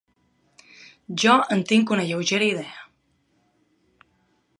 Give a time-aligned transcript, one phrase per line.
[1.23, 2.81] Jo en tinc una lleugera idea.